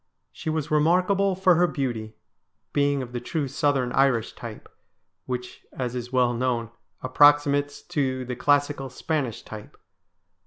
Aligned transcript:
She 0.31 0.49
was 0.49 0.71
remarkable 0.71 1.35
for 1.35 1.53
her 1.53 1.67
beauty, 1.67 2.15
being 2.73 3.03
of 3.03 3.11
the 3.11 3.19
true 3.21 3.47
southern 3.47 3.91
Irish 3.91 4.33
type, 4.33 4.67
which, 5.27 5.63
as 5.73 5.93
is 5.93 6.11
well 6.11 6.33
known, 6.33 6.71
approximates 7.03 7.83
to 7.83 8.25
the 8.25 8.35
classical 8.35 8.89
Spanish 8.89 9.43
type. 9.43 9.77